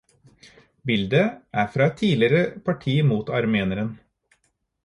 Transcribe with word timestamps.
Bildet 0.89 1.59
er 1.63 1.69
fra 1.75 1.87
et 1.91 1.95
tidligere 2.05 2.41
parti 2.71 2.97
mot 3.13 3.33
armeneren. 3.41 3.93